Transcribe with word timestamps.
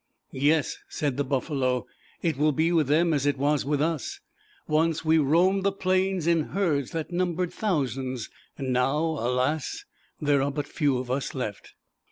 "Yes," 0.33 0.79
said 0.89 1.17
the 1.17 1.23
Buffalo, 1.23 1.85
"it 2.23 2.35
will 2.35 2.53
be 2.53 2.71
with 2.71 2.87
them, 2.87 3.13
as 3.13 3.27
it 3.27 3.37
was 3.37 3.63
with 3.65 3.83
us. 3.83 4.19
Once 4.67 5.05
we 5.05 5.19
roamed 5.19 5.61
the 5.61 5.71
plains 5.71 6.25
in 6.25 6.41
herds 6.55 6.89
that 6.89 7.11
num 7.11 7.35
bered 7.37 7.53
thousands, 7.53 8.27
now, 8.57 8.97
alas! 8.97 9.85
there 10.19 10.41
are 10.41 10.49
but 10.49 10.65
few 10.67 10.97
of 10.97 11.11
us 11.11 11.35
left." 11.35 11.75